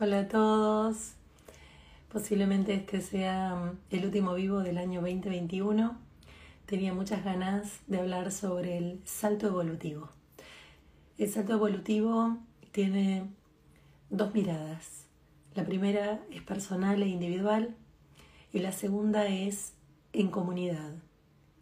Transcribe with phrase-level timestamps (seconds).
[0.00, 1.14] Hola a todos.
[2.12, 5.98] Posiblemente este sea mm, el último vivo del año 2021.
[6.66, 10.08] Tenía muchas ganas de hablar sobre el salto evolutivo.
[11.18, 12.38] El salto evolutivo
[12.70, 13.24] tiene
[14.08, 15.08] dos miradas.
[15.56, 17.74] La primera es personal e individual
[18.52, 19.72] y la segunda es
[20.12, 20.92] en comunidad,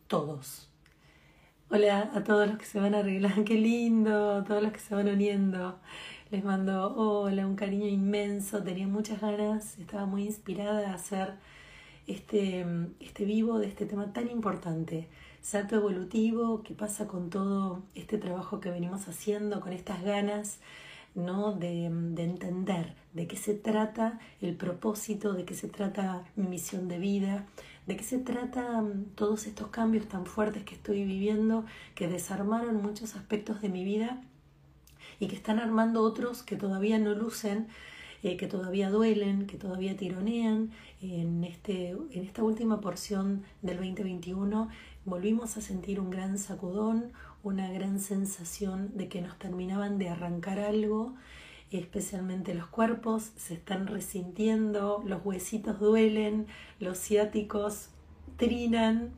[0.09, 0.69] todos.
[1.71, 4.95] Hola a todos los que se van a arreglar, qué lindo, todos los que se
[4.95, 5.81] van uniendo.
[6.33, 11.35] Les mando hola, un cariño inmenso, tenía muchas ganas, estaba muy inspirada a hacer
[12.09, 12.67] este,
[12.99, 15.07] este vivo de este tema tan importante,
[15.41, 20.59] salto evolutivo, qué pasa con todo este trabajo que venimos haciendo, con estas ganas
[21.15, 21.53] ¿no?
[21.53, 26.89] De, de, entender de qué se trata el propósito, de qué se trata mi misión
[26.89, 27.47] de vida,
[27.87, 28.85] de qué se trata
[29.15, 34.21] todos estos cambios tan fuertes que estoy viviendo, que desarmaron muchos aspectos de mi vida
[35.21, 37.69] y que están armando otros que todavía no lucen,
[38.23, 40.71] eh, que todavía duelen, que todavía tironean.
[41.01, 44.69] En, este, en esta última porción del 2021
[45.05, 50.59] volvimos a sentir un gran sacudón, una gran sensación de que nos terminaban de arrancar
[50.59, 51.15] algo,
[51.71, 56.47] especialmente los cuerpos se están resintiendo, los huesitos duelen,
[56.81, 57.91] los ciáticos
[58.37, 59.13] trinan,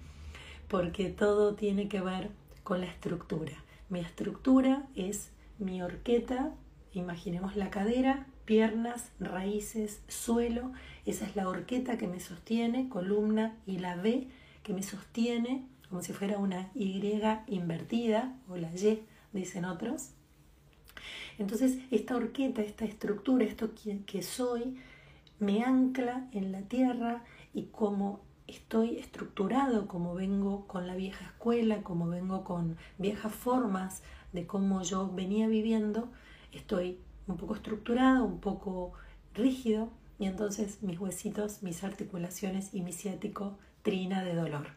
[0.69, 2.31] porque todo tiene que ver
[2.63, 3.53] con la estructura.
[3.89, 6.55] Mi estructura es mi horqueta,
[6.93, 10.73] imaginemos la cadera, piernas, raíces, suelo,
[11.05, 14.29] esa es la horqueta que me sostiene, columna y la B
[14.63, 17.01] que me sostiene como si fuera una Y
[17.47, 20.11] invertida o la Y, dicen otros.
[21.39, 23.71] Entonces, esta horqueta, esta estructura, esto
[24.07, 24.77] que soy,
[25.39, 31.83] me ancla en la tierra y como estoy estructurado, como vengo con la vieja escuela,
[31.83, 36.09] como vengo con viejas formas de cómo yo venía viviendo,
[36.53, 38.93] estoy un poco estructurado, un poco
[39.35, 44.69] rígido, y entonces mis huesitos, mis articulaciones y mi ciático trina de dolor.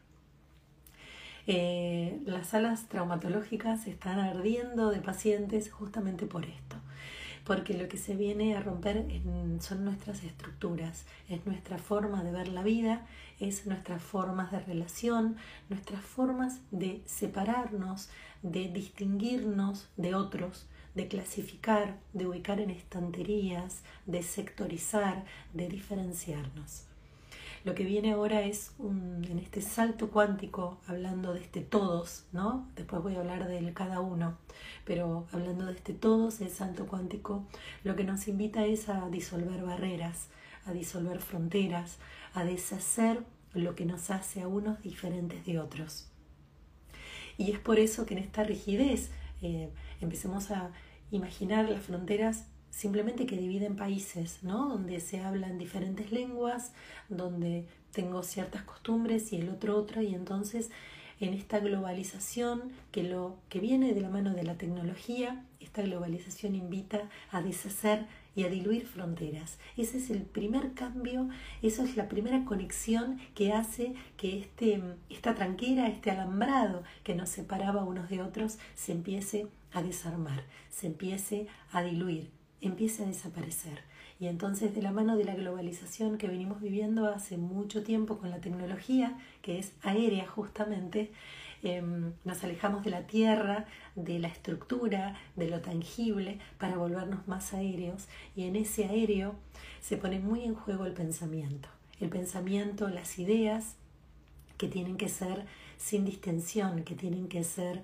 [1.47, 6.77] Eh, las salas traumatológicas están ardiendo de pacientes justamente por esto,
[7.45, 9.05] porque lo que se viene a romper
[9.59, 13.05] son nuestras estructuras, es nuestra forma de ver la vida,
[13.39, 15.37] es nuestras formas de relación,
[15.69, 18.09] nuestras formas de separarnos,
[18.41, 26.90] de distinguirnos de otros, de clasificar, de ubicar en estanterías, de sectorizar, de diferenciarnos.
[27.63, 32.67] Lo que viene ahora es un, en este salto cuántico, hablando de este todos, ¿no?
[32.75, 34.37] Después voy a hablar del cada uno,
[34.83, 37.45] pero hablando de este todos, el salto cuántico,
[37.83, 40.29] lo que nos invita es a disolver barreras,
[40.65, 41.97] a disolver fronteras,
[42.33, 43.23] a deshacer
[43.53, 46.07] lo que nos hace a unos diferentes de otros.
[47.37, 49.11] Y es por eso que en esta rigidez
[49.41, 50.71] eh, empecemos a
[51.11, 54.67] imaginar las fronteras simplemente que dividen países, ¿no?
[54.67, 56.73] Donde se hablan diferentes lenguas,
[57.09, 60.71] donde tengo ciertas costumbres y el otro otra, y entonces
[61.19, 66.55] en esta globalización que lo que viene de la mano de la tecnología, esta globalización
[66.55, 69.59] invita a deshacer y a diluir fronteras.
[69.77, 71.29] Ese es el primer cambio,
[71.61, 77.29] eso es la primera conexión que hace que este, esta tranquera, este alambrado que nos
[77.29, 82.31] separaba unos de otros, se empiece a desarmar, se empiece a diluir,
[82.61, 83.79] empiece a desaparecer.
[84.19, 88.29] Y entonces de la mano de la globalización que venimos viviendo hace mucho tiempo con
[88.29, 91.11] la tecnología, que es aérea justamente,
[91.63, 97.53] em, nos alejamos de la tierra, de la estructura, de lo tangible, para volvernos más
[97.53, 98.07] aéreos.
[98.35, 99.33] Y en ese aéreo
[99.81, 101.67] se pone muy en juego el pensamiento.
[101.99, 103.75] El pensamiento, las ideas
[104.57, 105.45] que tienen que ser
[105.77, 107.81] sin distensión, que tienen que ser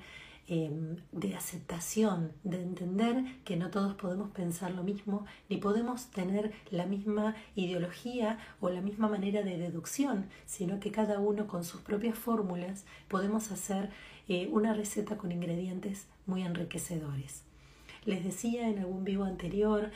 [0.49, 6.53] Em, de aceptación, de entender que no todos podemos pensar lo mismo, ni podemos tener
[6.71, 11.81] la misma ideología o la misma manera de deducción, sino que cada uno con sus
[11.81, 13.89] propias fórmulas podemos hacer
[14.29, 17.43] eh, una receta con ingredientes muy enriquecedores.
[18.05, 19.91] Les decía en algún vivo anterior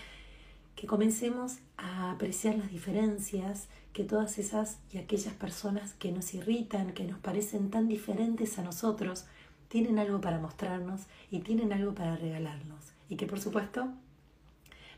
[0.75, 6.91] que comencemos a apreciar las diferencias, que todas esas y aquellas personas que nos irritan,
[6.93, 9.27] que nos parecen tan diferentes a nosotros,
[9.71, 12.91] tienen algo para mostrarnos y tienen algo para regalarnos.
[13.07, 13.87] Y que por supuesto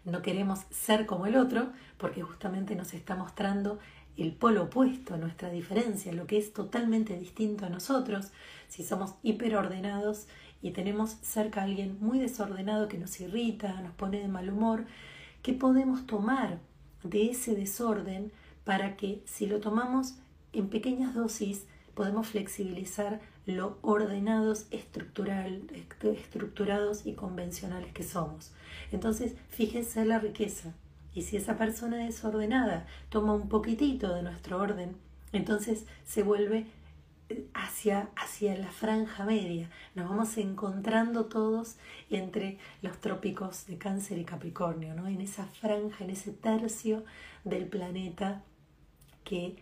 [0.03, 3.77] no queremos ser como el otro porque justamente nos está mostrando
[4.17, 8.31] el polo opuesto, nuestra diferencia, lo que es totalmente distinto a nosotros.
[8.67, 10.25] Si somos hiperordenados
[10.63, 14.85] y tenemos cerca a alguien muy desordenado que nos irrita, nos pone de mal humor,
[15.43, 16.57] ¿qué podemos tomar
[17.03, 18.31] de ese desorden
[18.63, 20.15] para que si lo tomamos
[20.51, 25.63] en pequeñas dosis podemos flexibilizar lo ordenados, estructural,
[26.01, 28.53] estructurados y convencionales que somos.
[28.91, 30.73] Entonces, fíjense la riqueza.
[31.13, 34.95] Y si esa persona desordenada toma un poquitito de nuestro orden,
[35.31, 36.65] entonces se vuelve
[37.29, 39.69] eh, hacia, hacia la franja media.
[39.93, 41.77] Nos vamos encontrando todos
[42.09, 45.07] entre los trópicos de cáncer y capricornio, ¿no?
[45.07, 47.03] en esa franja, en ese tercio
[47.43, 48.43] del planeta
[49.23, 49.57] que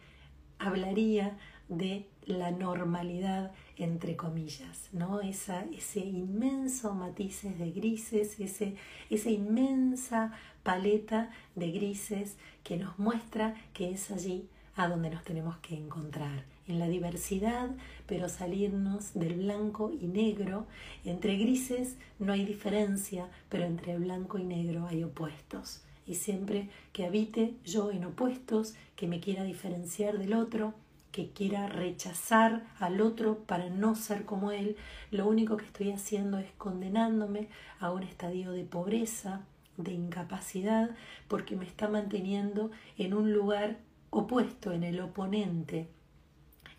[0.57, 1.37] hablaría
[1.67, 3.51] de la normalidad
[3.83, 5.21] entre comillas, ¿no?
[5.21, 8.75] Esa, ese inmenso matices de grises, ese,
[9.09, 10.33] esa inmensa
[10.63, 16.45] paleta de grises que nos muestra que es allí a donde nos tenemos que encontrar,
[16.67, 17.69] en la diversidad,
[18.07, 20.65] pero salirnos del blanco y negro.
[21.03, 25.81] Entre grises no hay diferencia, pero entre blanco y negro hay opuestos.
[26.07, 30.73] Y siempre que habite yo en opuestos, que me quiera diferenciar del otro,
[31.11, 34.77] que quiera rechazar al otro para no ser como él,
[35.11, 37.49] lo único que estoy haciendo es condenándome
[37.79, 39.41] a un estadio de pobreza,
[39.77, 40.91] de incapacidad,
[41.27, 43.79] porque me está manteniendo en un lugar
[44.09, 45.87] opuesto, en el oponente.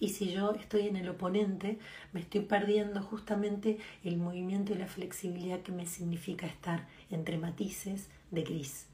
[0.00, 1.78] Y si yo estoy en el oponente,
[2.12, 8.10] me estoy perdiendo justamente el movimiento y la flexibilidad que me significa estar entre matices
[8.30, 8.91] de gris.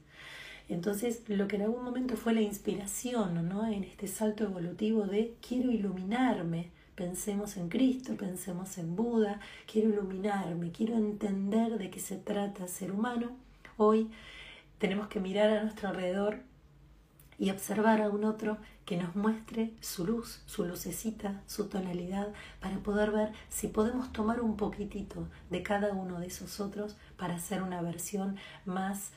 [0.69, 3.67] Entonces, lo que en algún momento fue la inspiración, ¿no?
[3.67, 9.39] En este salto evolutivo de quiero iluminarme, pensemos en Cristo, pensemos en Buda,
[9.71, 13.31] quiero iluminarme, quiero entender de qué se trata ser humano.
[13.77, 14.11] Hoy
[14.77, 16.39] tenemos que mirar a nuestro alrededor
[17.39, 22.27] y observar a un otro que nos muestre su luz, su lucecita, su tonalidad,
[22.59, 27.35] para poder ver si podemos tomar un poquitito de cada uno de esos otros para
[27.35, 29.13] hacer una versión más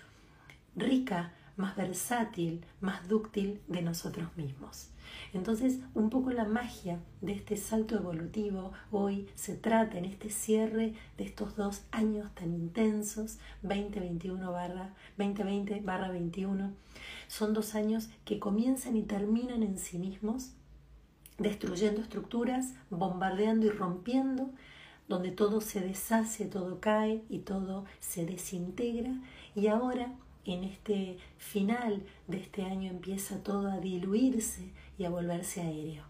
[0.76, 4.92] rica, más versátil, más dúctil de nosotros mismos.
[5.32, 10.94] Entonces, un poco la magia de este salto evolutivo hoy se trata en este cierre
[11.16, 16.72] de estos dos años tan intensos, 2021 barra 2020 barra 21.
[17.28, 20.52] Son dos años que comienzan y terminan en sí mismos,
[21.38, 24.50] destruyendo estructuras, bombardeando y rompiendo,
[25.08, 29.14] donde todo se deshace, todo cae y todo se desintegra.
[29.54, 30.12] Y ahora
[30.44, 36.04] en este final de este año empieza todo a diluirse y a volverse aéreo.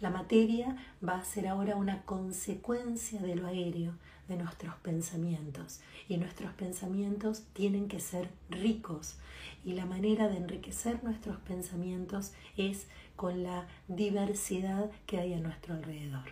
[0.00, 0.76] La materia
[1.06, 3.92] va a ser ahora una consecuencia de lo aéreo,
[4.28, 5.80] de nuestros pensamientos.
[6.08, 9.18] Y nuestros pensamientos tienen que ser ricos.
[9.62, 15.74] Y la manera de enriquecer nuestros pensamientos es con la diversidad que hay a nuestro
[15.74, 16.24] alrededor.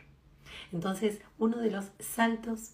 [0.73, 2.73] Entonces, uno de los saltos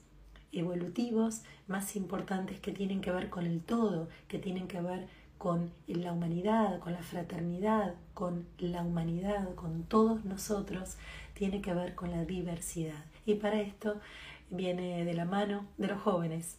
[0.58, 5.08] evolutivos más importantes que tienen que ver con el todo, que tienen que ver
[5.38, 10.96] con la humanidad, con la fraternidad, con la humanidad, con todos nosotros,
[11.34, 13.04] tiene que ver con la diversidad.
[13.26, 14.00] Y para esto
[14.50, 16.58] viene de la mano de los jóvenes.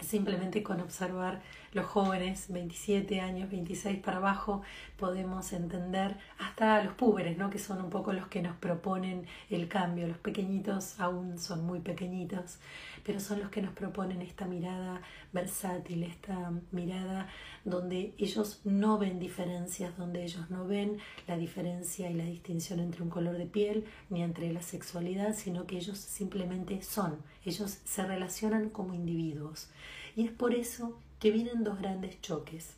[0.00, 1.42] Simplemente con observar
[1.78, 4.62] los jóvenes, 27 años, 26 para abajo,
[4.96, 7.50] podemos entender hasta los púberes, ¿no?
[7.50, 10.08] que son un poco los que nos proponen el cambio.
[10.08, 12.58] Los pequeñitos aún son muy pequeñitos,
[13.04, 15.02] pero son los que nos proponen esta mirada
[15.32, 17.28] versátil, esta mirada
[17.64, 20.98] donde ellos no ven diferencias, donde ellos no ven
[21.28, 25.64] la diferencia y la distinción entre un color de piel ni entre la sexualidad, sino
[25.66, 29.70] que ellos simplemente son, ellos se relacionan como individuos.
[30.16, 32.74] Y es por eso que vienen dos grandes choques.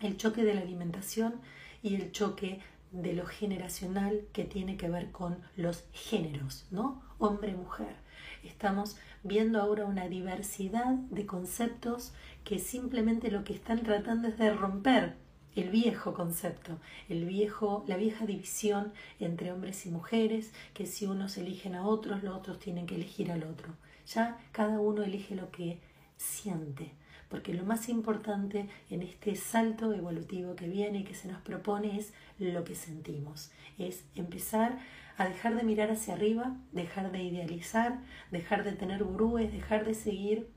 [0.00, 1.40] El choque de la alimentación
[1.82, 2.60] y el choque
[2.92, 7.02] de lo generacional que tiene que ver con los géneros, ¿no?
[7.18, 7.96] Hombre-mujer.
[8.44, 12.12] Estamos viendo ahora una diversidad de conceptos
[12.44, 15.16] que simplemente lo que están tratando es de romper
[15.56, 21.36] el viejo concepto, el viejo, la vieja división entre hombres y mujeres, que si unos
[21.36, 23.74] eligen a otros, los otros tienen que elegir al otro.
[24.06, 25.80] Ya cada uno elige lo que
[26.16, 26.92] siente
[27.28, 31.98] porque lo más importante en este salto evolutivo que viene y que se nos propone
[31.98, 34.78] es lo que sentimos, es empezar
[35.16, 39.94] a dejar de mirar hacia arriba, dejar de idealizar, dejar de tener gurúes, dejar de
[39.94, 40.48] seguir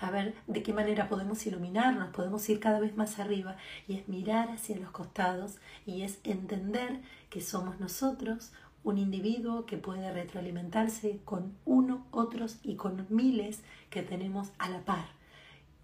[0.00, 4.08] a ver de qué manera podemos iluminarnos, podemos ir cada vez más arriba y es
[4.08, 7.00] mirar hacia los costados y es entender
[7.30, 8.52] que somos nosotros
[8.82, 14.84] un individuo que puede retroalimentarse con uno, otros y con miles que tenemos a la
[14.84, 15.21] par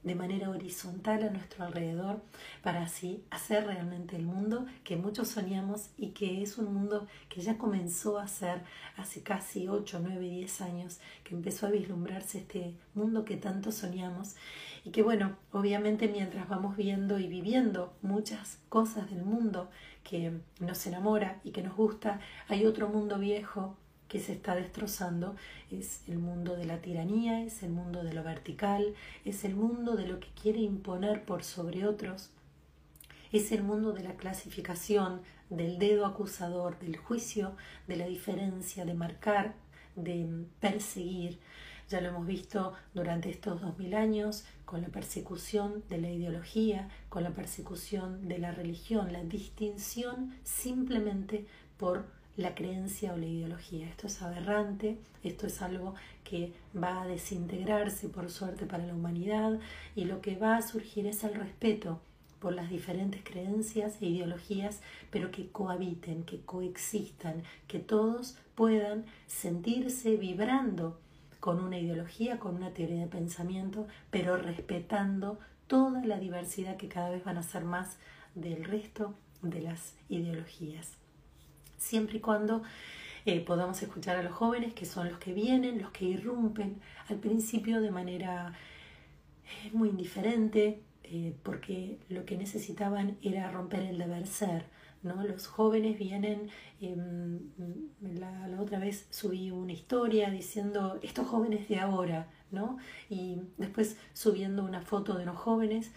[0.03, 2.23] de manera horizontal a nuestro alrededor
[2.63, 7.41] para así hacer realmente el mundo que muchos soñamos y que es un mundo que
[7.41, 8.63] ya comenzó a ser
[8.97, 14.37] hace casi 8, 9, 10 años, que empezó a vislumbrarse este mundo que tanto soñamos
[14.85, 19.71] y que bueno, obviamente mientras vamos viendo y viviendo muchas cosas del mundo
[20.05, 23.77] que nos enamora y que nos gusta, hay otro mundo viejo
[24.09, 25.37] que se está destrozando
[25.71, 29.97] es el mundo de la tiranía, es el mundo de lo vertical, es el mundo
[29.97, 32.31] de lo que quiere imponer por sobre otros
[33.31, 38.95] Es el mundo de la clasificación, del dedo acusador, del juicio, de la diferencia, de
[38.95, 39.55] marcar,
[39.97, 41.39] de perseguir.
[41.91, 46.89] Ya lo hemos visto durante estos dos mil años con la persecución de la ideología,
[47.09, 51.47] con la persecución de la religión, la distinción simplemente
[51.79, 53.89] por la creencia o la ideología.
[53.89, 59.59] Esto es aberrante, esto es algo que va a desintegrarse por suerte para la humanidad
[59.97, 62.01] y lo que va a surgir es el respeto
[62.39, 64.81] por las diferentes creencias e ideologías,
[65.11, 71.01] pero que cohabiten, que coexistan, que todos puedan sentirse vibrando
[71.41, 77.11] con una ideología, con una teoría de pensamiento, pero respetando toda la diversidad que cada
[77.11, 77.97] vez van a ser más
[78.37, 80.99] del resto de las ideologías.
[81.79, 82.63] Siempre y cuando
[83.25, 87.17] eh, podamos escuchar a los jóvenes, que son los que vienen, los que irrumpen al
[87.19, 88.55] principio de manera
[89.65, 94.65] eh, muy indiferente, eh, porque lo que necesitaban era romper el deber ser.
[95.03, 95.23] ¿no?
[95.25, 97.39] Los jóvenes vienen, em,
[98.01, 102.79] la, la, otra vez subí una historia diciendo estos jóvenes de ahora, ¿no?
[103.09, 105.93] y después subiendo una foto de los jóvenes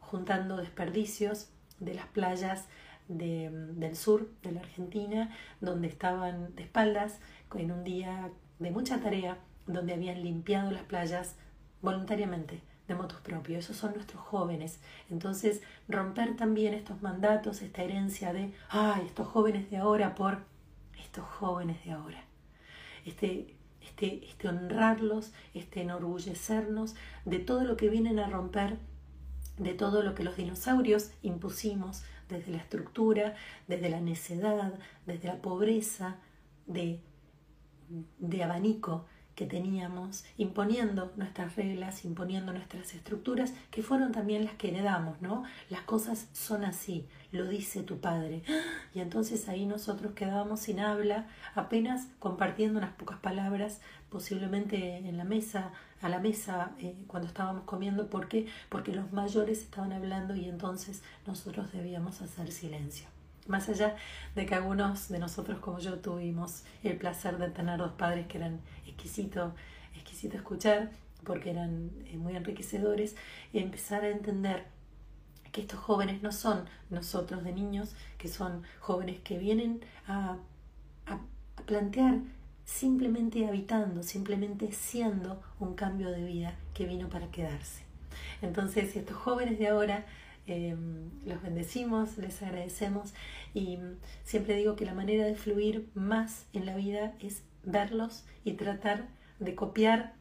[0.00, 1.48] juntando desperdicios
[1.80, 2.68] de las playas
[3.08, 5.30] de, del sur de la Argentina,
[5.60, 7.18] donde estaban de espaldas
[7.54, 11.36] en un día de mucha tarea, donde habían limpiado las playas
[11.82, 14.80] voluntariamente de motos propios, esos son nuestros jóvenes.
[15.10, 20.38] Entonces, romper también estos mandatos, esta herencia de, ay, estos jóvenes de ahora por
[20.98, 22.24] estos jóvenes de ahora.
[23.04, 26.94] Este, este, este honrarlos, este enorgullecernos
[27.24, 28.78] de todo lo que vienen a romper,
[29.58, 32.02] de todo lo que los dinosaurios impusimos
[32.32, 33.34] desde la estructura,
[33.68, 34.74] desde la necedad,
[35.06, 36.16] desde la pobreza
[36.66, 37.00] de,
[38.18, 44.68] de abanico que teníamos, imponiendo nuestras reglas, imponiendo nuestras estructuras, que fueron también las que
[44.68, 45.44] heredamos, ¿no?
[45.70, 48.42] Las cosas son así, lo dice tu padre.
[48.94, 55.24] Y entonces ahí nosotros quedábamos sin habla, apenas compartiendo unas pocas palabras, posiblemente en la
[55.24, 55.72] mesa,
[56.02, 58.10] a la mesa eh, cuando estábamos comiendo.
[58.10, 58.46] ¿Por qué?
[58.68, 63.08] Porque los mayores estaban hablando y entonces nosotros debíamos hacer silencio.
[63.46, 63.96] Más allá
[64.34, 68.38] de que algunos de nosotros como yo tuvimos el placer de tener dos padres que
[68.38, 69.54] eran exquisito,
[69.94, 70.90] exquisito escuchar,
[71.24, 73.16] porque eran eh, muy enriquecedores,
[73.52, 74.64] empezar a entender
[75.50, 80.36] que estos jóvenes no son nosotros de niños, que son jóvenes que vienen a,
[81.06, 82.20] a, a plantear
[82.64, 87.82] simplemente habitando, simplemente siendo un cambio de vida que vino para quedarse.
[88.40, 90.06] Entonces, estos jóvenes de ahora
[90.46, 93.14] Em, los bendecimos, les agradecemos
[93.54, 93.78] y
[94.24, 99.06] siempre digo que la manera de fluir más en la vida es verlos y tratar
[99.38, 100.14] de copiar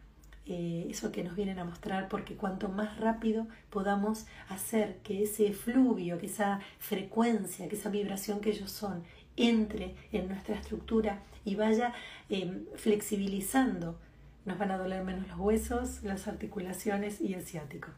[0.46, 5.54] eh, eso que nos vienen a mostrar, porque cuanto más rápido podamos hacer que ese
[5.54, 9.04] fluvio, que esa frecuencia, que esa vibración que ellos son,
[9.38, 11.94] entre en nuestra estructura y vaya
[12.30, 14.00] em, flexibilizando,
[14.46, 17.90] nos van a doler menos los huesos, las articulaciones y el ciático.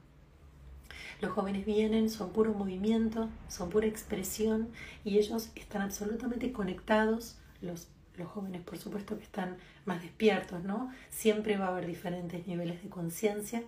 [1.24, 4.68] Los jóvenes vienen, son puro movimiento, son pura expresión
[5.06, 7.88] y ellos están absolutamente conectados, los,
[8.18, 10.92] los jóvenes por supuesto que están más despiertos, ¿no?
[11.10, 13.64] Siempre va a haber diferentes niveles de conciencia.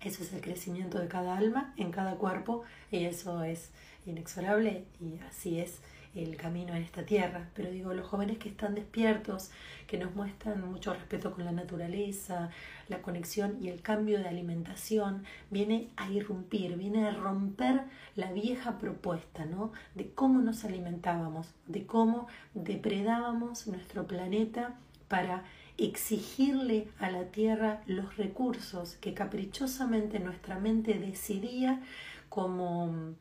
[0.00, 3.70] Eso es el crecimiento de cada alma en cada cuerpo y eso es
[4.06, 5.80] inexorable y así es
[6.14, 7.48] el camino en esta tierra.
[7.54, 9.50] Pero digo, los jóvenes que están despiertos,
[9.86, 12.50] que nos muestran mucho respeto con la naturaleza,
[12.88, 17.82] la conexión y el cambio de alimentación, viene a irrumpir, viene a romper
[18.16, 19.72] la vieja propuesta, ¿no?
[19.94, 24.74] De cómo nos alimentábamos, de cómo depredábamos nuestro planeta
[25.08, 25.44] para
[25.78, 31.80] exigirle a la tierra los recursos que caprichosamente nuestra mente decidía
[32.28, 33.14] como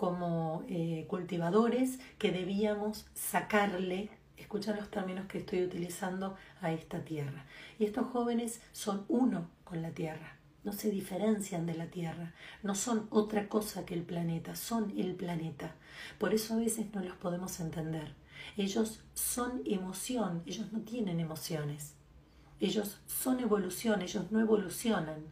[0.00, 7.44] como eh, cultivadores que debíamos sacarle, escuchan los términos que estoy utilizando, a esta tierra.
[7.78, 12.74] Y estos jóvenes son uno con la tierra, no se diferencian de la tierra, no
[12.74, 15.74] son otra cosa que el planeta, son el planeta.
[16.18, 18.14] Por eso a veces no los podemos entender.
[18.56, 21.92] Ellos son emoción, ellos no tienen emociones.
[22.58, 25.26] Ellos son evolución, ellos no evolucionan.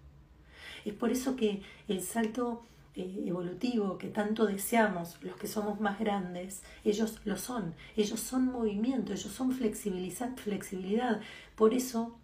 [0.84, 2.66] Es por eso que el salto
[2.98, 8.46] eh, evolutivo que tanto deseamos, los que somos más grandes, ellos lo son, ellos son
[8.46, 11.20] movimiento, ellos son flexibilidad.
[11.54, 12.18] Por eso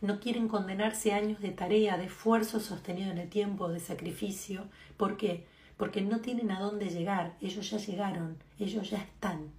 [0.00, 4.68] no quieren condenarse años de tarea, de esfuerzo sostenido en el tiempo, de sacrificio.
[4.96, 5.44] ¿Por qué?
[5.76, 9.50] Porque no tienen a dónde llegar, ellos ya llegaron, ellos ya están.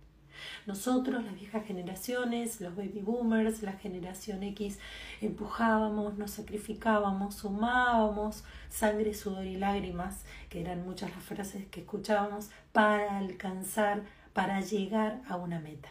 [0.66, 4.80] Nosotros, las viejas generaciones, los baby boomers, la generación X,
[5.22, 12.50] empujábamos, nos sacrificábamos, sumábamos sangre, sudor y lágrimas, que eran muchas las frases que escuchábamos,
[12.72, 15.90] para alcanzar, para llegar a una meta.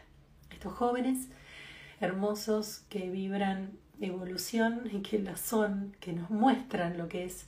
[0.50, 1.28] Estos jóvenes
[2.00, 7.46] hermosos que vibran evolución y que lo son, que nos muestran lo que es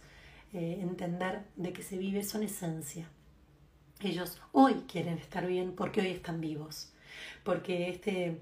[0.53, 3.09] eh, entender de que se vive, son esencia.
[4.01, 6.92] Ellos hoy quieren estar bien porque hoy están vivos,
[7.45, 8.41] porque este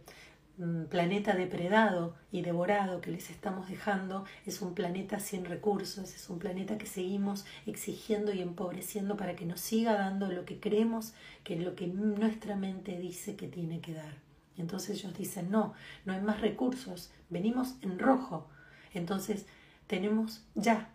[0.58, 6.30] mm, planeta depredado y devorado que les estamos dejando es un planeta sin recursos, es
[6.30, 11.14] un planeta que seguimos exigiendo y empobreciendo para que nos siga dando lo que creemos
[11.44, 14.14] que es lo que nuestra mente dice que tiene que dar.
[14.56, 15.74] Entonces ellos dicen, no,
[16.04, 18.48] no hay más recursos, venimos en rojo,
[18.92, 19.46] entonces
[19.86, 20.90] tenemos ya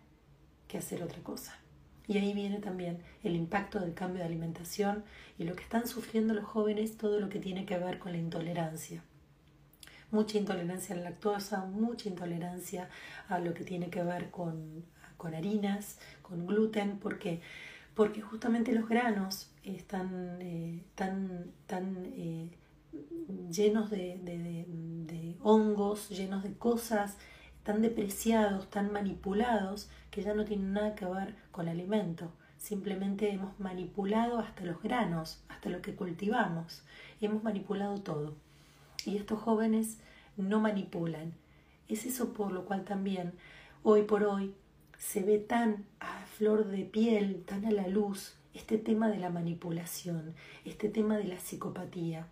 [0.68, 1.58] que hacer otra cosa.
[2.08, 5.04] Y ahí viene también el impacto del cambio de alimentación
[5.38, 8.18] y lo que están sufriendo los jóvenes, todo lo que tiene que ver con la
[8.18, 9.02] intolerancia.
[10.10, 12.88] Mucha intolerancia a la lactosa, mucha intolerancia
[13.28, 14.84] a lo que tiene que ver con,
[15.16, 17.40] con harinas, con gluten, porque
[17.96, 21.50] porque justamente los granos están eh, tan,
[22.12, 22.50] eh,
[23.50, 24.66] llenos de, de,
[25.06, 27.16] de, hongos, llenos de cosas,
[27.66, 32.30] tan depreciados, tan manipulados, que ya no tienen nada que ver con el alimento.
[32.58, 36.84] Simplemente hemos manipulado hasta los granos, hasta lo que cultivamos.
[37.20, 38.34] Hemos manipulado todo.
[39.04, 39.98] Y estos jóvenes
[40.36, 41.32] no manipulan.
[41.88, 43.32] Es eso por lo cual también
[43.82, 44.54] hoy por hoy
[44.96, 49.30] se ve tan a flor de piel, tan a la luz, este tema de la
[49.30, 52.28] manipulación, este tema de la psicopatía.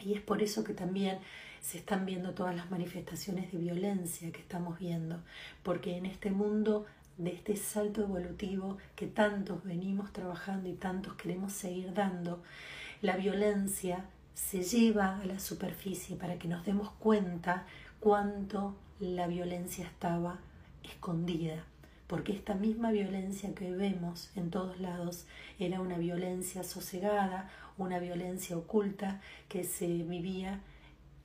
[0.00, 1.20] Y es por eso que también
[1.60, 5.22] se están viendo todas las manifestaciones de violencia que estamos viendo,
[5.62, 6.86] porque en este mundo
[7.18, 12.42] de este salto evolutivo que tantos venimos trabajando y tantos queremos seguir dando,
[13.02, 17.66] la violencia se lleva a la superficie para que nos demos cuenta
[18.00, 20.38] cuánto la violencia estaba
[20.84, 21.64] escondida,
[22.06, 25.26] porque esta misma violencia que vemos en todos lados
[25.58, 30.60] era una violencia sosegada, una violencia oculta que se vivía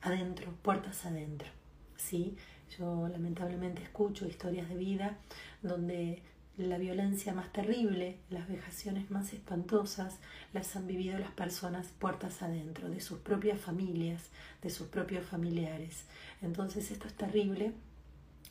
[0.03, 1.49] adentro, puertas adentro.
[1.97, 2.37] ¿sí?
[2.77, 5.17] Yo lamentablemente escucho historias de vida
[5.61, 6.21] donde
[6.57, 10.19] la violencia más terrible, las vejaciones más espantosas,
[10.53, 14.29] las han vivido las personas puertas adentro, de sus propias familias,
[14.61, 16.05] de sus propios familiares.
[16.41, 17.71] Entonces esto es terrible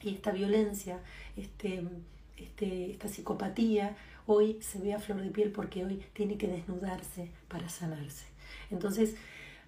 [0.03, 0.99] y esta violencia,
[1.37, 1.85] este,
[2.37, 7.31] este, esta psicopatía, hoy se ve a flor de piel porque hoy tiene que desnudarse
[7.49, 8.27] para sanarse.
[8.71, 9.15] Entonces,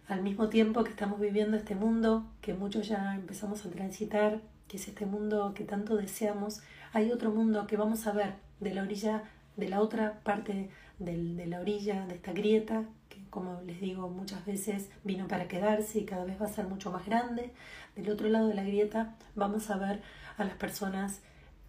[0.08, 4.76] al mismo tiempo que estamos viviendo este mundo que muchos ya empezamos a transitar, que
[4.76, 6.62] es este mundo que tanto deseamos,
[6.92, 9.24] hay otro mundo que vamos a ver de la orilla,
[9.56, 14.44] de la otra parte de la orilla de esta grieta, que como les digo muchas
[14.46, 17.50] veces vino para quedarse y cada vez va a ser mucho más grande.
[17.96, 20.02] Del otro lado de la grieta vamos a ver
[20.36, 21.20] a las personas,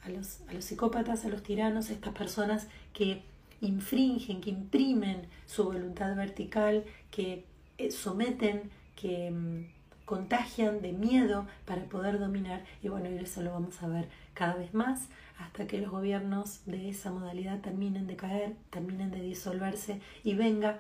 [0.04, 3.24] a los, a los psicópatas, a los tiranos, estas personas que
[3.62, 7.46] infringen, que imprimen su voluntad vertical, que
[7.90, 9.66] someten, que mm,
[10.06, 14.74] contagian de miedo para poder dominar y bueno, eso lo vamos a ver cada vez
[14.74, 15.08] más
[15.40, 20.80] hasta que los gobiernos de esa modalidad terminen de caer, terminen de disolverse y venga,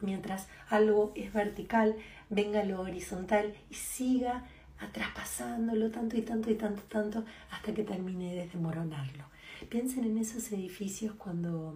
[0.00, 1.96] mientras algo es vertical,
[2.28, 4.44] venga lo horizontal y siga
[4.80, 9.24] atraspasándolo tanto y tanto y tanto, tanto hasta que termine de desmoronarlo.
[9.68, 11.74] Piensen en esos edificios cuando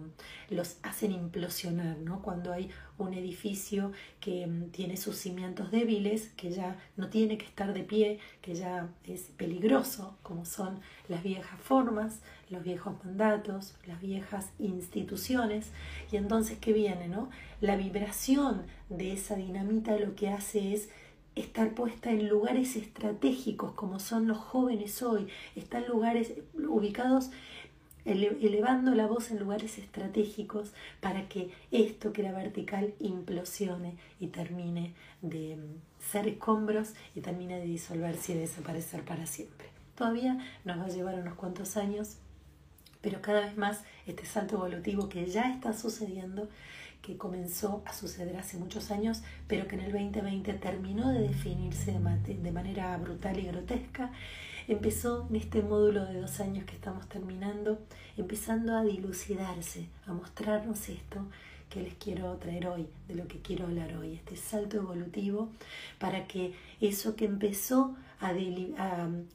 [0.49, 2.21] los hacen implosionar, ¿no?
[2.21, 7.45] Cuando hay un edificio que mm, tiene sus cimientos débiles, que ya no tiene que
[7.45, 13.75] estar de pie, que ya es peligroso, como son las viejas formas, los viejos mandatos,
[13.85, 15.71] las viejas instituciones,
[16.11, 17.29] y entonces ¿qué viene, no?
[17.61, 20.89] La vibración de esa dinamita lo que hace es
[21.35, 27.29] estar puesta en lugares estratégicos como son los jóvenes hoy, están lugares ubicados
[28.05, 34.93] elevando la voz en lugares estratégicos para que esto que era vertical implosione y termine
[35.21, 39.67] de mm, ser escombros y termine de disolverse y desaparecer para siempre.
[39.95, 42.17] Todavía nos va a llevar unos cuantos años,
[43.01, 46.49] pero cada vez más este salto evolutivo que ya está sucediendo,
[47.01, 51.93] que comenzó a suceder hace muchos años, pero que en el 2020 terminó de definirse
[51.93, 54.11] de manera brutal y grotesca,
[54.67, 57.79] empezó en este módulo de dos años que estamos terminando,
[58.17, 61.25] empezando a dilucidarse, a mostrarnos esto
[61.69, 65.49] que les quiero traer hoy, de lo que quiero hablar hoy, este salto evolutivo,
[65.99, 68.33] para que eso que empezó a,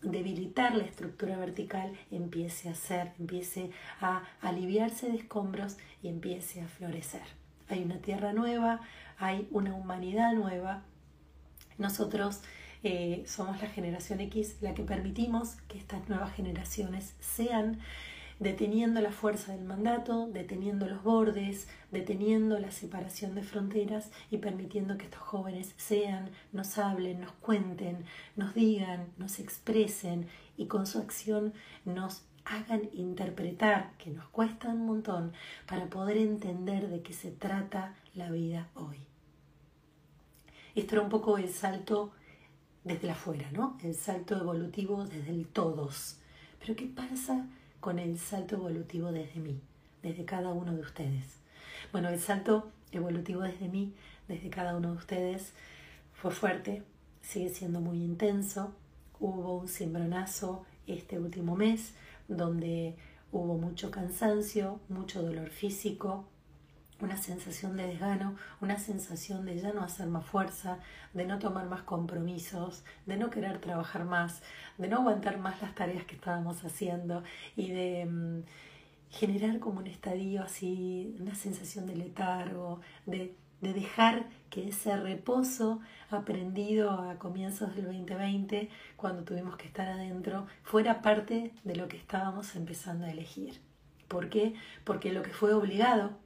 [0.03, 6.69] debilitar la estructura vertical empiece a ser, empiece a aliviarse de escombros y empiece a
[6.69, 7.41] florecer
[7.71, 8.81] hay una tierra nueva,
[9.19, 10.83] hay una humanidad nueva.
[11.79, 12.43] Nosotros
[12.83, 17.79] eh, somos la generación X la que permitimos que estas nuevas generaciones sean
[18.41, 24.97] deteniendo la fuerza del mandato, deteniendo los bordes, deteniendo la separación de fronteras y permitiendo
[24.97, 28.05] que estos jóvenes sean, nos hablen, nos cuenten,
[28.37, 31.53] nos digan, nos expresen y con su acción
[31.85, 35.33] nos hagan interpretar, que nos cuesta un montón,
[35.69, 38.97] para poder entender de qué se trata la vida hoy.
[40.75, 42.13] Esto era un poco el salto
[42.91, 43.79] desde la afuera, ¿no?
[43.85, 46.17] El salto evolutivo desde el todos.
[46.59, 47.47] Pero ¿qué pasa
[47.79, 49.61] con el salto evolutivo desde mí,
[50.03, 51.25] desde cada uno de ustedes?
[51.93, 53.95] Bueno, el salto evolutivo desde mí,
[54.27, 55.53] desde cada uno de ustedes,
[56.15, 56.83] fue fuerte,
[57.23, 58.73] sigue siendo muy intenso.
[59.21, 61.95] Hubo un cimbronazo este último mes
[62.27, 62.97] donde
[63.31, 66.25] hubo mucho cansancio, mucho dolor físico,
[67.01, 70.79] una sensación de desgano, una sensación de ya no hacer más fuerza,
[71.15, 74.43] de no tomar más compromisos, de no querer trabajar más,
[74.79, 77.23] de no aguantar más las tareas que estábamos haciendo
[77.57, 78.43] y de mm,
[79.11, 85.81] generar como un estadio así, una sensación de letargo, de, de dejar que ese reposo
[86.11, 91.97] aprendido a comienzos del 2020, cuando tuvimos que estar adentro, fuera parte de lo que
[91.97, 93.61] estábamos empezando a elegir.
[94.09, 94.55] ¿Por qué?
[94.85, 96.19] Porque lo que fue obligado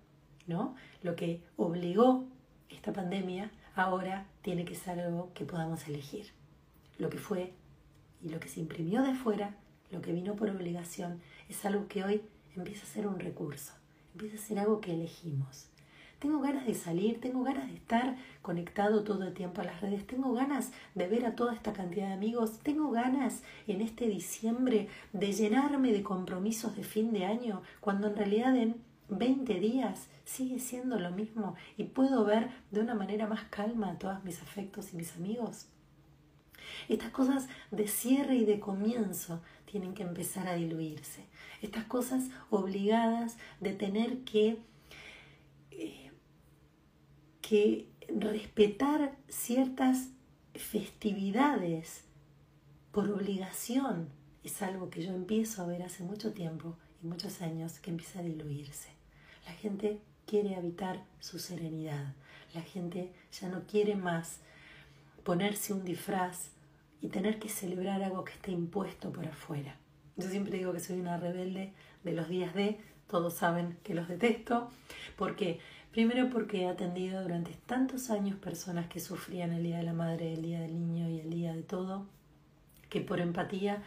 [0.46, 0.74] ¿no?
[1.02, 2.24] Lo que obligó
[2.68, 6.26] esta pandemia ahora tiene que ser algo que podamos elegir.
[6.98, 7.52] Lo que fue
[8.22, 9.56] y lo que se imprimió de fuera,
[9.90, 12.22] lo que vino por obligación, es algo que hoy
[12.56, 13.72] empieza a ser un recurso,
[14.12, 15.68] empieza a ser algo que elegimos.
[16.18, 20.06] Tengo ganas de salir, tengo ganas de estar conectado todo el tiempo a las redes,
[20.06, 24.88] tengo ganas de ver a toda esta cantidad de amigos, tengo ganas en este diciembre
[25.12, 28.76] de llenarme de compromisos de fin de año, cuando en realidad en
[29.08, 33.98] 20 días sigue siendo lo mismo y puedo ver de una manera más calma a
[33.98, 35.66] todos mis afectos y mis amigos.
[36.88, 41.24] Estas cosas de cierre y de comienzo tienen que empezar a diluirse.
[41.62, 44.58] Estas cosas obligadas de tener que,
[45.70, 46.10] eh,
[47.42, 50.10] que respetar ciertas
[50.54, 52.04] festividades
[52.92, 54.08] por obligación
[54.44, 58.20] es algo que yo empiezo a ver hace mucho tiempo y muchos años que empieza
[58.20, 58.93] a diluirse.
[59.46, 62.14] La gente quiere habitar su serenidad.
[62.54, 64.40] La gente ya no quiere más
[65.24, 66.50] ponerse un disfraz
[67.00, 69.76] y tener que celebrar algo que está impuesto por afuera.
[70.16, 71.72] Yo siempre digo que soy una rebelde
[72.04, 72.78] de los días de,
[73.08, 74.70] todos saben que los detesto.
[75.16, 75.60] ¿Por qué?
[75.90, 80.32] Primero porque he atendido durante tantos años personas que sufrían el Día de la Madre,
[80.32, 82.06] el Día del Niño y el Día de todo,
[82.88, 83.82] que por empatía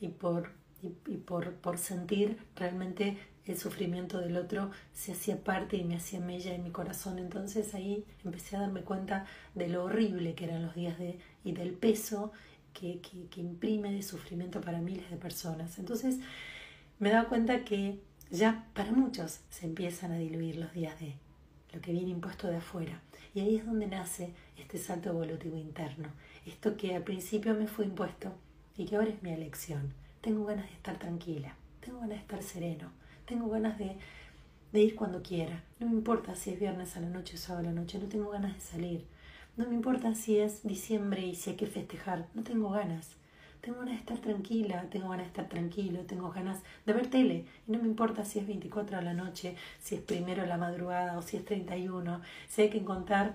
[0.00, 5.84] y por, y, por, por sentir realmente el sufrimiento del otro se hacía parte y
[5.84, 7.18] me hacía mella en mi corazón.
[7.18, 11.52] Entonces ahí empecé a darme cuenta de lo horrible que eran los días de y
[11.52, 12.32] del peso
[12.72, 15.78] que, que, imprime de sufrimiento para miles de personas.
[15.78, 16.18] Entonces
[16.98, 17.98] me he dado cuenta que
[18.30, 21.14] ya para muchos se empiezan a diluir los días de
[21.72, 23.00] lo que viene impuesto de afuera.
[23.34, 26.08] Y ahí es donde nace este salto evolutivo interno.
[26.46, 28.32] Esto que al principio me fue impuesto
[28.76, 29.92] y que ahora es mi elección.
[30.20, 32.92] Tengo ganas de estar tranquila, tengo ganas de estar sereno,
[33.30, 33.96] tengo ganas de,
[34.72, 35.62] ir cuando quiera.
[35.78, 38.08] No me importa si es viernes a la noche o sábado a la noche, no
[38.08, 39.06] tengo ganas de salir.
[39.56, 43.10] No me importa si es diciembre y si hay que festejar, no tengo ganas.
[43.60, 47.44] Tengo ganas de estar tranquila, tengo ganas de estar tranquilo, tengo ganas de ver tele.
[47.68, 51.16] Y no me importa si es 24 a la noche, si es primero la madrugada
[51.16, 53.34] o si es 31, si hay que contar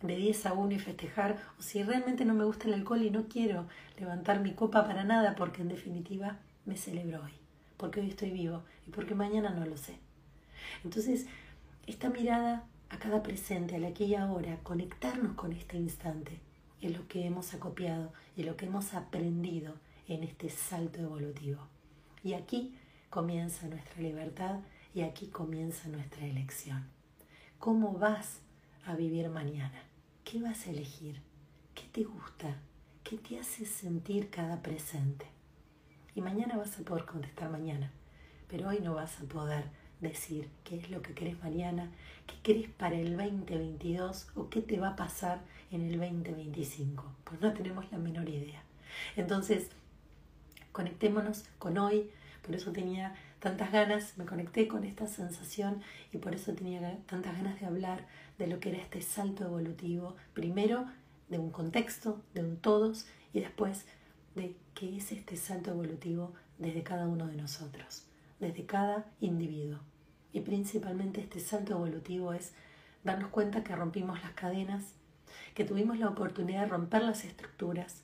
[0.00, 3.10] de 10 a 1 y festejar, o si realmente no me gusta el alcohol y
[3.10, 3.66] no quiero
[3.98, 7.39] levantar mi copa para nada, porque en definitiva me celebro hoy
[7.80, 9.98] porque hoy estoy vivo y porque mañana no lo sé.
[10.84, 11.26] Entonces,
[11.86, 16.38] esta mirada a cada presente, al aquí y ahora, conectarnos con este instante,
[16.82, 19.76] es lo que hemos acopiado y lo que hemos aprendido
[20.08, 21.66] en este salto evolutivo.
[22.22, 22.76] Y aquí
[23.08, 24.60] comienza nuestra libertad
[24.94, 26.84] y aquí comienza nuestra elección.
[27.58, 28.40] ¿Cómo vas
[28.84, 29.84] a vivir mañana?
[30.24, 31.22] ¿Qué vas a elegir?
[31.74, 32.58] ¿Qué te gusta?
[33.04, 35.39] ¿Qué te hace sentir cada presente?
[36.20, 37.90] Mañana vas a poder contestar mañana,
[38.46, 39.64] pero hoy no vas a poder
[40.02, 41.90] decir qué es lo que querés mañana,
[42.26, 47.40] qué querés para el 2022 o qué te va a pasar en el 2025, pues
[47.40, 48.62] no tenemos la menor idea.
[49.16, 49.68] Entonces,
[50.72, 52.10] conectémonos con hoy,
[52.44, 55.80] por eso tenía tantas ganas, me conecté con esta sensación
[56.12, 58.06] y por eso tenía tantas ganas de hablar
[58.36, 60.84] de lo que era este salto evolutivo, primero
[61.30, 63.86] de un contexto, de un todos y después
[64.34, 68.06] de qué es este salto evolutivo desde cada uno de nosotros,
[68.38, 69.80] desde cada individuo.
[70.32, 72.52] Y principalmente este salto evolutivo es
[73.02, 74.94] darnos cuenta que rompimos las cadenas,
[75.54, 78.02] que tuvimos la oportunidad de romper las estructuras,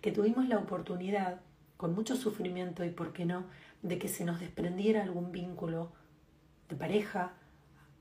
[0.00, 1.40] que tuvimos la oportunidad,
[1.76, 3.44] con mucho sufrimiento y por qué no,
[3.82, 5.92] de que se nos desprendiera algún vínculo
[6.68, 7.32] de pareja,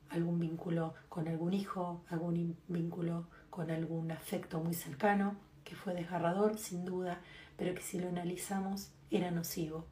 [0.09, 6.57] algún vínculo con algún hijo, algún vínculo con algún afecto muy cercano, que fue desgarrador
[6.57, 7.21] sin duda,
[7.57, 9.85] pero que si lo analizamos era nocivo,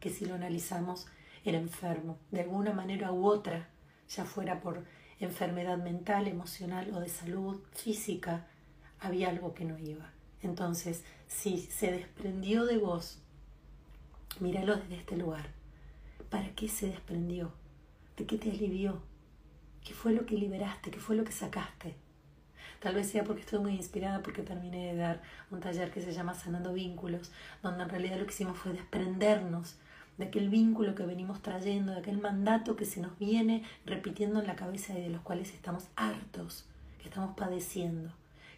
[0.00, 1.06] que si lo analizamos
[1.44, 3.68] era enfermo, de alguna manera u otra,
[4.08, 4.84] ya fuera por
[5.20, 8.46] enfermedad mental, emocional o de salud física,
[9.00, 10.10] había algo que no iba.
[10.42, 13.18] Entonces, si se desprendió de vos,
[14.40, 15.50] míralo desde este lugar.
[16.30, 17.52] ¿Para qué se desprendió?
[18.16, 19.02] ¿De qué te alivió?
[19.84, 20.90] ¿Qué fue lo que liberaste?
[20.90, 21.94] ¿Qué fue lo que sacaste?
[22.80, 26.12] Tal vez sea porque estoy muy inspirada porque terminé de dar un taller que se
[26.12, 27.32] llama Sanando Vínculos,
[27.62, 29.76] donde en realidad lo que hicimos fue desprendernos
[30.18, 34.46] de aquel vínculo que venimos trayendo, de aquel mandato que se nos viene repitiendo en
[34.46, 36.66] la cabeza y de los cuales estamos hartos,
[36.98, 38.12] que estamos padeciendo,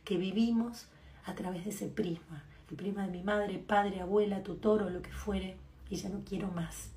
[0.05, 0.87] que vivimos
[1.25, 5.03] a través de ese prisma, el prisma de mi madre, padre, abuela, tutor o lo
[5.03, 5.57] que fuere,
[5.89, 6.91] y ya no quiero más.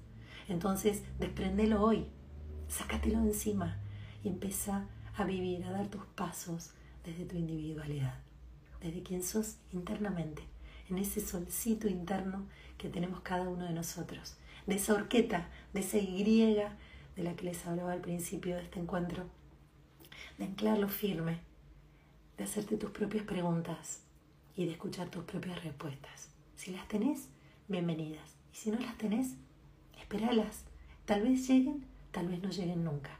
[0.48, 2.08] Entonces, desprendelo hoy,
[2.68, 3.78] sácatelo encima
[4.24, 6.72] y empieza a vivir, a dar tus pasos
[7.04, 8.20] desde tu individualidad,
[8.82, 10.44] desde quien sos internamente,
[10.90, 14.38] en ese solcito interno que tenemos cada uno de nosotros
[14.70, 18.80] de esa horqueta, de esa Y de la que les hablaba al principio de este
[18.80, 19.26] encuentro,
[20.38, 21.40] de anclarlo firme,
[22.38, 24.04] de hacerte tus propias preguntas
[24.56, 26.30] y de escuchar tus propias respuestas.
[26.56, 27.30] Si las tenés,
[27.68, 28.36] bienvenidas.
[28.54, 29.36] Y si no las tenés,
[30.00, 30.66] esperalas.
[31.06, 33.18] Tal vez lleguen, tal vez no lleguen nunca.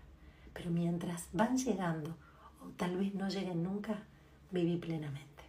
[0.54, 2.16] Pero mientras van llegando
[2.62, 4.04] o tal vez no lleguen nunca,
[4.52, 5.44] viví plenamente.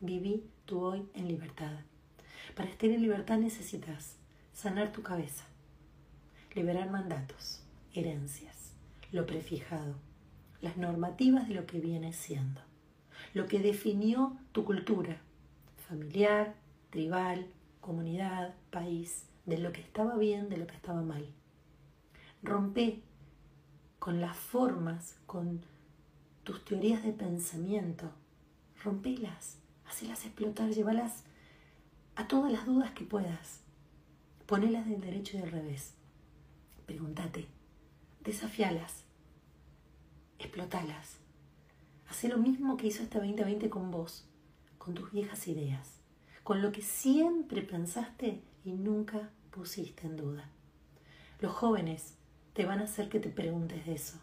[0.00, 1.72] Viví tu hoy en libertad.
[2.56, 4.16] Para estar en libertad necesitas
[4.52, 5.44] sanar tu cabeza,
[6.54, 7.62] liberar mandatos,
[7.94, 8.72] herencias,
[9.10, 9.94] lo prefijado,
[10.60, 12.60] las normativas de lo que viene siendo,
[13.34, 15.20] lo que definió tu cultura,
[15.88, 16.54] familiar,
[16.90, 17.46] tribal,
[17.80, 21.26] comunidad, país, de lo que estaba bien, de lo que estaba mal.
[22.42, 23.02] Rompe
[23.98, 25.62] con las formas, con
[26.44, 28.10] tus teorías de pensamiento,
[28.82, 31.24] rompelas, hacelas explotar, llévalas
[32.16, 33.62] a todas las dudas que puedas
[34.52, 35.94] Ponelas del derecho y del revés.
[36.84, 37.46] Pregúntate.
[38.22, 39.04] Desafialas.
[40.38, 41.16] Explotalas.
[42.06, 44.28] Haz lo mismo que hizo este 2020 con vos,
[44.76, 46.00] con tus viejas ideas,
[46.42, 50.50] con lo que siempre pensaste y nunca pusiste en duda.
[51.40, 52.18] Los jóvenes
[52.52, 54.18] te van a hacer que te preguntes de eso.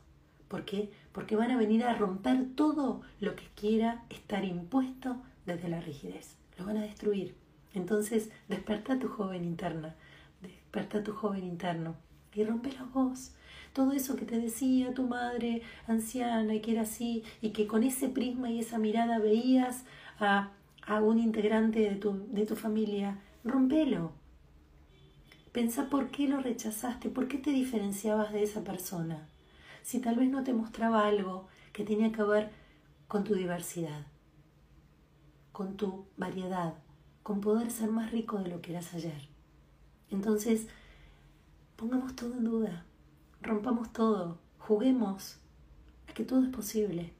[0.47, 0.91] ¿Por qué?
[1.19, 6.37] Porque van a venir a romper todo lo que quiera estar impuesto desde la rigidez.
[6.57, 7.35] Lo van a destruir.
[7.73, 9.95] Entonces, desperta tu joven interna,
[10.41, 11.97] desperta tu joven interno
[12.33, 13.33] y rompe la voz.
[13.73, 17.83] Todo eso que te decía tu madre anciana y que era así, y que con
[17.83, 19.83] ese prisma y esa mirada veías
[20.21, 20.51] a,
[20.87, 24.13] a un integrante de tu, de tu familia, rompelo.
[25.51, 29.27] Pensa por qué lo rechazaste, por qué te diferenciabas de esa persona.
[29.89, 32.51] Si tal vez no te mostraba algo que tenía que ver
[33.07, 34.05] con tu diversidad,
[35.51, 36.75] con tu variedad,
[37.23, 39.19] con poder ser más rico de lo que eras ayer.
[40.11, 40.67] Entonces,
[41.75, 42.85] pongamos todo en duda,
[43.41, 45.39] rompamos todo, juguemos
[46.07, 47.11] a que todo es posible.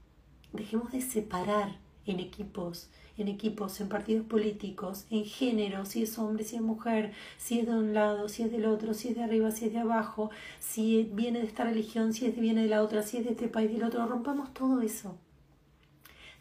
[0.53, 6.43] Dejemos de separar en equipos, en equipos, en partidos políticos, en género, si es hombre,
[6.43, 9.23] si es mujer, si es de un lado, si es del otro, si es de
[9.23, 10.29] arriba, si es de abajo,
[10.59, 13.31] si viene de esta religión, si es de, viene de la otra, si es de
[13.31, 15.17] este país, del otro, rompamos todo eso.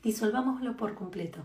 [0.02, 1.42] Disolvámoslo por completo.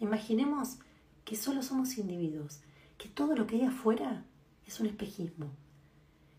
[0.00, 0.78] Imaginemos
[1.24, 2.60] que solo somos individuos
[2.98, 4.24] que todo lo que hay afuera
[4.66, 5.50] es un espejismo.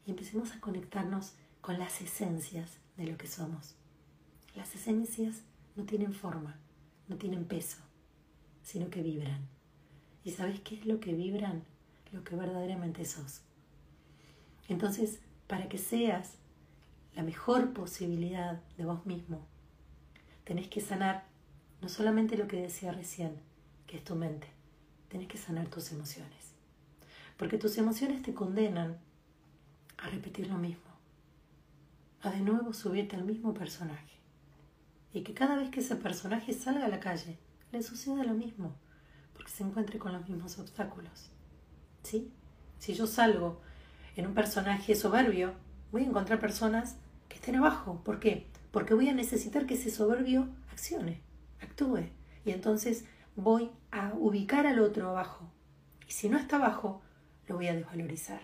[0.06, 3.76] Y empecemos a conectarnos con las esencias de lo que somos.
[4.56, 5.44] Las esencias
[5.76, 6.58] no tienen forma,
[7.08, 7.78] no tienen peso,
[8.68, 9.48] sino que vibran.
[10.26, 11.64] ¿Y sabes qué es lo que vibran?
[12.12, 13.40] Lo que verdaderamente sos.
[14.68, 16.34] Entonces, para que seas
[17.16, 19.40] la mejor posibilidad de vos mismo,
[20.44, 21.24] tenés que sanar
[21.82, 23.38] no solamente lo que decía recién,
[23.86, 24.48] que es tu mente,
[25.08, 26.52] tenés que sanar tus emociones.
[27.38, 28.98] Porque tus emociones te condenan
[29.98, 30.92] a repetir lo mismo,
[32.22, 34.18] a de nuevo subirte al mismo personaje.
[35.14, 37.38] Y que cada vez que ese personaje salga a la calle,
[37.72, 38.76] le suceda lo mismo,
[39.34, 41.30] porque se encuentre con los mismos obstáculos.
[42.04, 42.32] ¿Sí?
[42.80, 43.62] Si yo salgo
[44.16, 45.54] en un personaje soberbio,
[45.92, 48.02] voy a encontrar personas que estén abajo.
[48.04, 48.48] ¿Por qué?
[48.72, 51.22] Porque voy a necesitar que ese soberbio accione,
[51.60, 52.10] actúe.
[52.46, 55.52] Y entonces voy a ubicar al otro abajo.
[56.08, 57.02] Y si no está abajo,
[57.48, 58.42] lo voy a desvalorizar.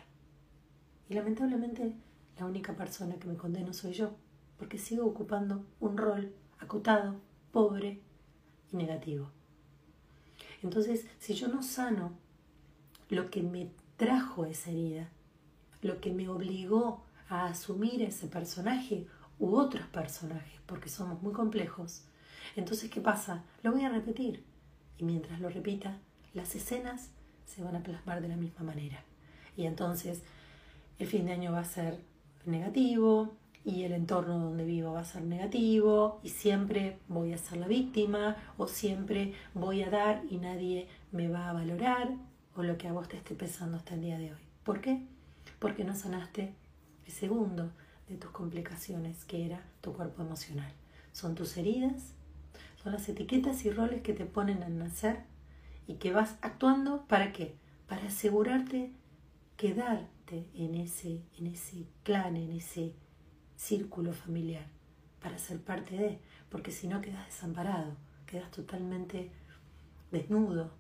[1.10, 1.94] Y lamentablemente
[2.38, 4.16] la única persona que me condeno soy yo,
[4.58, 7.16] porque sigo ocupando un rol acotado,
[7.52, 8.02] pobre
[8.74, 9.30] negativo.
[10.62, 12.14] Entonces, si yo no sano
[13.10, 15.10] lo que me trajo esa herida,
[15.82, 19.08] lo que me obligó a asumir ese personaje
[19.40, 22.04] u otros personajes, porque somos muy complejos,
[22.56, 23.44] entonces, ¿qué pasa?
[23.64, 24.44] Lo voy a repetir.
[24.98, 25.98] Y mientras lo repita,
[26.34, 27.10] las escenas
[27.46, 29.04] se van a plasmar de la misma manera.
[29.58, 30.22] Y entonces,
[31.00, 32.00] el fin de año va a ser
[32.46, 33.34] negativo,
[33.66, 37.68] y el entorno donde vivo va a ser negativo y siempre voy a ser la
[37.68, 42.14] víctima o siempre voy a dar y nadie me va a valorar
[42.56, 44.42] o lo que a vos te esté pesando hasta el día de hoy.
[44.64, 45.06] ¿Por qué?
[45.60, 46.54] Porque no sanaste
[47.06, 47.72] el segundo
[48.10, 50.72] de tus complicaciones que era tu cuerpo emocional.
[51.14, 52.14] Son tus heridas,
[52.82, 55.22] son las etiquetas y roles que te ponen al nacer
[55.88, 57.56] y que vas actuando para qué?
[57.88, 58.92] Para asegurarte
[59.58, 62.94] quedarte en ese, en ese clan, en ese
[63.56, 64.66] círculo familiar
[65.22, 69.32] para ser parte de, porque si no quedas desamparado, quedas totalmente
[70.12, 70.72] desnudo.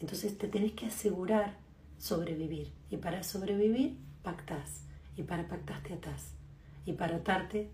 [0.00, 1.56] Entonces te tenés que asegurar
[1.98, 2.72] sobrevivir.
[2.90, 4.82] Y para sobrevivir, pactás.
[5.16, 6.32] Y para pactar te atás.
[6.84, 7.70] Y para atarte,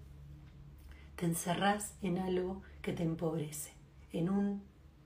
[1.16, 3.73] te encerrás en algo que te empobrece.
[4.12, 4.62] En un,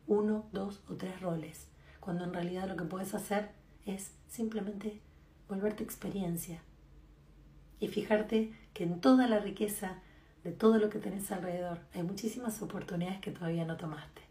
[0.07, 1.69] uno, dos o tres roles.
[2.01, 3.51] Cuando en realidad lo que puedes hacer
[3.87, 5.01] es simplemente
[5.49, 6.63] volverte experiencia.
[7.81, 9.99] Y fijarte que en toda la riqueza
[10.43, 14.23] de todo lo que tenés alrededor hay muchísimas oportunidades que todavía no tomaste.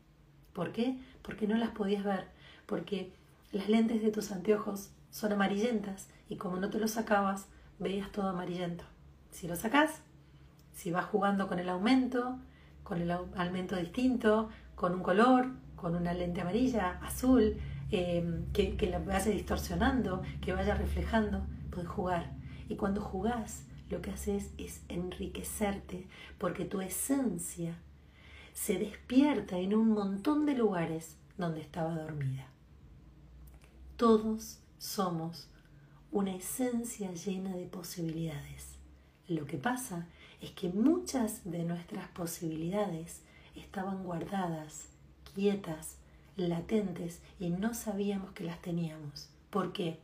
[0.54, 0.98] ¿Por qué?
[1.24, 2.26] Porque no las podías ver,
[2.68, 3.12] porque
[3.52, 7.48] las lentes de tus anteojos son amarillentas y como no te los sacabas,
[7.80, 8.84] veías todo amarillento.
[9.32, 10.02] Si lo sacás,
[10.74, 12.38] si vas jugando con el aumento,
[12.84, 17.58] con el aumento distinto, con un color, con una lente amarilla, azul,
[17.92, 22.32] eh, que, que la vaya distorsionando, que vaya reflejando, puedes jugar.
[22.70, 27.78] Y cuando jugás, lo que haces es enriquecerte porque tu esencia
[28.54, 32.48] se despierta en un montón de lugares donde estaba dormida.
[33.98, 35.50] Todos somos
[36.12, 38.78] una esencia llena de posibilidades.
[39.28, 40.08] Lo que pasa
[40.42, 43.22] es que muchas de nuestras posibilidades
[43.56, 44.90] estaban guardadas,
[45.34, 45.98] quietas,
[46.36, 49.30] latentes y no sabíamos que las teníamos.
[49.54, 50.00] ¿Por qué?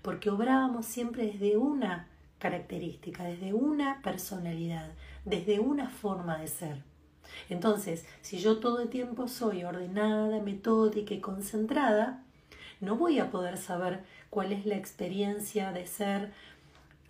[0.00, 2.06] Porque obrábamos siempre desde una
[2.38, 4.92] característica, desde una personalidad,
[5.24, 6.84] desde una forma de ser.
[7.50, 12.22] Entonces, si yo todo el tiempo soy ordenada, metódica y concentrada,
[12.80, 16.32] no voy a poder saber cuál es la experiencia de ser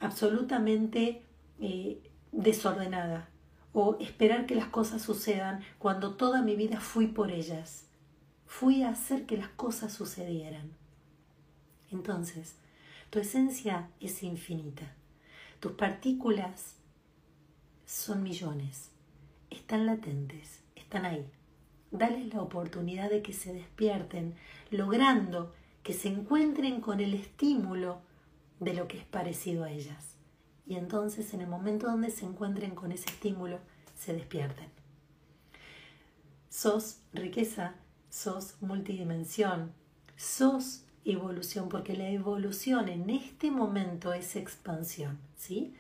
[0.00, 1.20] absolutamente
[1.60, 1.98] eh,
[2.32, 3.28] desordenada
[3.74, 7.84] o esperar que las cosas sucedan cuando toda mi vida fui por ellas.
[8.46, 10.80] Fui a hacer que las cosas sucedieran.
[11.92, 12.56] Entonces,
[13.10, 14.94] tu esencia es infinita.
[15.60, 16.76] Tus partículas
[17.84, 18.90] son millones,
[19.50, 21.30] están latentes, están ahí.
[21.90, 24.34] Dales la oportunidad de que se despierten,
[24.70, 28.00] logrando que se encuentren con el estímulo
[28.60, 30.16] de lo que es parecido a ellas.
[30.66, 33.58] Y entonces en el momento donde se encuentren con ese estímulo,
[33.94, 34.70] se despierten.
[36.48, 37.74] Sos riqueza,
[38.08, 39.72] sos multidimensión,
[40.16, 45.74] sos evolución, porque la evolución en este momento es expansión, ¿sí?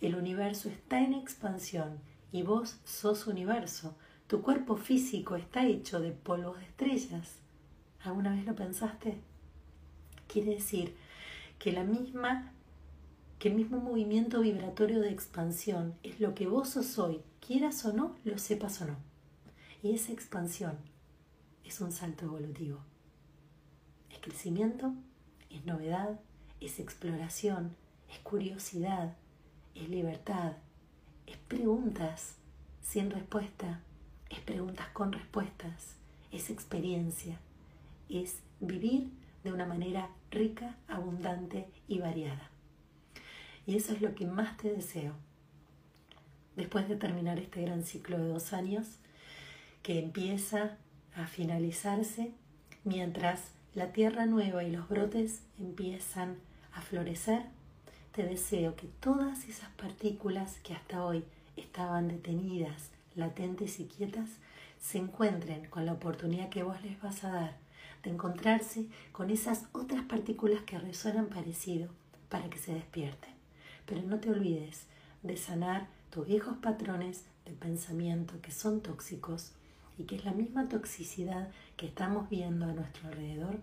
[0.00, 1.98] El universo está en expansión
[2.32, 3.94] y vos sos universo.
[4.26, 7.36] Tu cuerpo físico está hecho de polvos de estrellas.
[8.02, 9.18] ¿Alguna vez lo pensaste?
[10.26, 10.94] Quiere decir
[11.58, 12.50] que la misma
[13.38, 17.92] que el mismo movimiento vibratorio de expansión es lo que vos sos hoy, quieras o
[17.92, 18.96] no, lo sepas o no.
[19.82, 20.78] Y esa expansión
[21.62, 22.80] es un salto evolutivo
[24.24, 24.94] crecimiento,
[25.50, 26.18] es novedad,
[26.58, 27.76] es exploración,
[28.10, 29.14] es curiosidad,
[29.74, 30.52] es libertad,
[31.26, 32.36] es preguntas
[32.80, 33.80] sin respuesta,
[34.30, 35.96] es preguntas con respuestas,
[36.32, 37.38] es experiencia,
[38.08, 39.10] es vivir
[39.42, 42.48] de una manera rica, abundante y variada.
[43.66, 45.12] Y eso es lo que más te deseo.
[46.56, 48.86] Después de terminar este gran ciclo de dos años,
[49.82, 50.78] que empieza
[51.14, 52.32] a finalizarse
[52.84, 56.36] mientras la tierra nueva y los brotes empiezan
[56.72, 57.42] a florecer,
[58.12, 61.24] te deseo que todas esas partículas que hasta hoy
[61.56, 64.30] estaban detenidas, latentes y quietas,
[64.80, 67.56] se encuentren con la oportunidad que vos les vas a dar
[68.04, 71.88] de encontrarse con esas otras partículas que resuenan parecido
[72.28, 73.32] para que se despierten.
[73.86, 74.86] Pero no te olvides
[75.22, 79.52] de sanar tus viejos patrones de pensamiento que son tóxicos
[79.98, 83.58] y que es la misma toxicidad que estamos viendo a nuestro alrededor,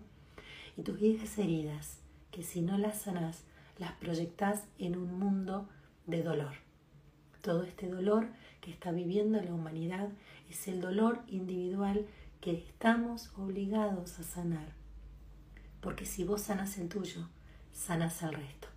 [0.76, 1.98] y tus viejas heridas,
[2.30, 3.44] que si no las sanas,
[3.78, 5.68] las proyectas en un mundo
[6.06, 6.54] de dolor.
[7.40, 8.28] Todo este dolor
[8.60, 10.08] que está viviendo la humanidad
[10.48, 12.06] es el dolor individual
[12.40, 14.72] que estamos obligados a sanar.
[15.80, 17.28] Porque si vos sanas el tuyo,
[17.72, 18.68] sanas al resto.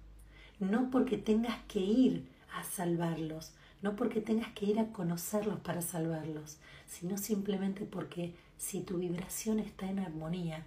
[0.59, 5.81] No porque tengas que ir a salvarlos, no porque tengas que ir a conocerlos para
[5.81, 6.57] salvarlos,
[6.87, 10.65] sino simplemente porque si tu vibración está en armonía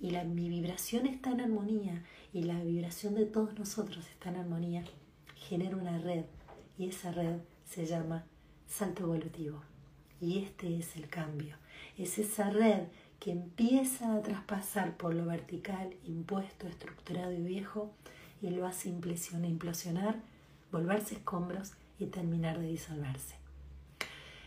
[0.00, 4.36] y la, mi vibración está en armonía y la vibración de todos nosotros está en
[4.36, 4.84] armonía,
[5.34, 6.24] genera una red
[6.78, 8.24] y esa red se llama
[8.66, 9.62] salto evolutivo.
[10.20, 11.56] Y este es el cambio.
[11.96, 12.84] Es esa red
[13.20, 17.92] que empieza a traspasar por lo vertical, impuesto, estructurado y viejo,
[18.40, 20.20] y lo hace implosionar,
[20.70, 23.36] volverse escombros y terminar de disolverse.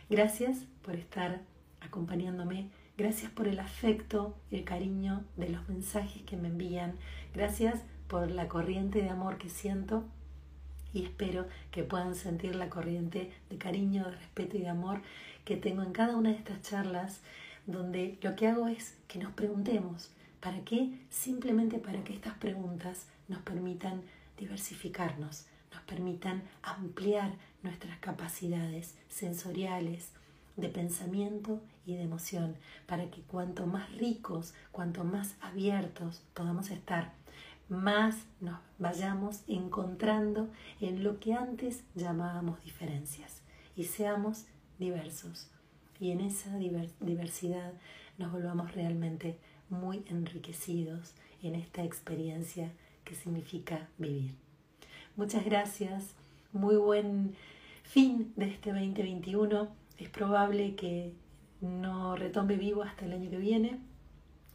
[0.09, 1.41] Gracias por estar
[1.79, 6.95] acompañándome, gracias por el afecto, el cariño de los mensajes que me envían,
[7.33, 10.03] gracias por la corriente de amor que siento
[10.93, 15.01] y espero que puedan sentir la corriente de cariño, de respeto y de amor
[15.45, 17.21] que tengo en cada una de estas charlas,
[17.65, 20.99] donde lo que hago es que nos preguntemos, ¿para qué?
[21.09, 24.01] Simplemente para que estas preguntas nos permitan
[24.37, 25.50] diversificarnos, nos
[25.91, 27.33] permitan ampliar
[27.63, 30.13] nuestras capacidades sensoriales,
[30.55, 37.11] de pensamiento y de emoción, para que cuanto más ricos, cuanto más abiertos podamos estar,
[37.67, 43.41] más nos vayamos encontrando en lo que antes llamábamos diferencias
[43.75, 44.45] y seamos
[44.79, 45.49] diversos.
[45.99, 47.73] Y en esa diversidad
[48.17, 49.37] nos volvamos realmente
[49.69, 52.71] muy enriquecidos en esta experiencia
[53.03, 54.50] que significa vivir.
[55.21, 56.15] Muchas gracias,
[56.51, 57.35] muy buen
[57.83, 59.67] fin de este 2021.
[59.99, 61.13] Es probable que
[61.61, 63.77] no retome vivo hasta el año que viene.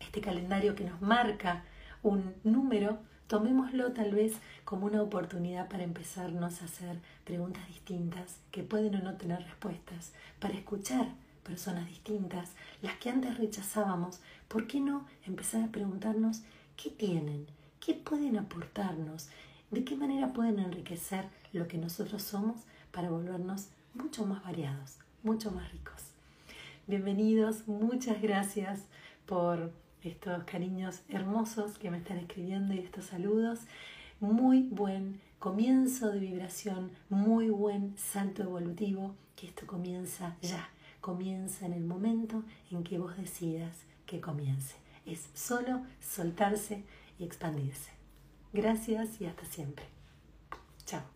[0.01, 1.63] Este calendario que nos marca
[2.03, 2.99] un número,
[3.29, 8.99] tomémoslo tal vez como una oportunidad para empezarnos a hacer preguntas distintas que pueden o
[8.99, 11.07] no tener respuestas, para escuchar
[11.45, 14.21] personas distintas, las que antes rechazábamos.
[14.49, 16.43] ¿Por qué no empezar a preguntarnos
[16.77, 17.47] qué tienen,
[17.79, 19.29] qué pueden aportarnos,
[19.71, 22.57] de qué manera pueden enriquecer lo que nosotros somos
[22.93, 26.03] para volvernos mucho más variados, mucho más ricos?
[26.87, 28.85] Bienvenidos, muchas gracias
[29.27, 33.61] por estos cariños hermosos que me están escribiendo y estos saludos.
[34.21, 40.69] Muy buen comienzo de vibración, muy buen salto evolutivo, que esto comienza ya,
[41.01, 44.77] comienza en el momento en que vos decidas que comience.
[45.05, 46.85] Es solo soltarse
[47.19, 47.96] y expandirse.
[48.57, 49.85] Gracias y hasta siempre.
[50.87, 51.16] Chao.